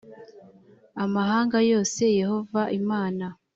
[1.03, 3.25] amahanga yose yehova imana